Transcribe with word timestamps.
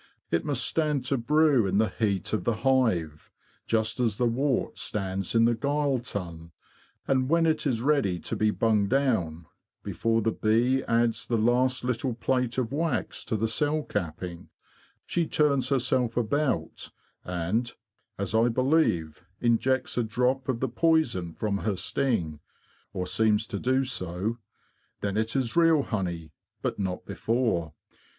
It 0.31 0.43
must 0.43 0.65
stand 0.65 1.05
to 1.05 1.17
brew 1.19 1.67
in 1.67 1.77
the 1.77 1.89
heat 1.89 2.33
of 2.33 2.43
the 2.43 2.55
hive, 2.65 3.29
just 3.67 3.99
as 3.99 4.17
the 4.17 4.25
wort 4.25 4.79
stands 4.79 5.35
in 5.35 5.45
the 5.45 5.53
gyle 5.53 5.99
tun; 5.99 6.53
and 7.07 7.29
when 7.29 7.45
it 7.45 7.67
is 7.67 7.81
ready 7.81 8.17
to 8.21 8.35
be 8.35 8.49
bunged 8.49 8.89
down, 8.89 9.45
before 9.83 10.23
the 10.23 10.31
bee 10.31 10.83
adds 10.85 11.23
the 11.27 11.37
last 11.37 11.83
little 11.83 12.15
plate 12.15 12.57
of 12.57 12.71
wax 12.71 13.23
to 13.25 13.35
the 13.35 13.47
cell 13.47 13.83
capping, 13.83 14.49
she 15.05 15.27
turns 15.27 15.69
herself 15.69 16.17
about 16.17 16.89
and, 17.23 17.75
as 18.17 18.33
I 18.33 18.47
believe, 18.47 19.23
injects 19.39 19.99
a 19.99 20.03
drop 20.03 20.49
of 20.49 20.61
the 20.61 20.67
poison 20.67 21.35
from 21.35 21.59
her 21.59 21.75
sting—or 21.75 23.05
seems 23.05 23.45
to 23.45 23.59
do 23.59 23.83
so. 23.83 24.39
Then 25.01 25.15
it 25.15 25.35
is 25.35 25.55
real 25.55 25.83
honey, 25.83 26.31
but 26.63 26.79
not 26.79 27.05
before. 27.05 27.73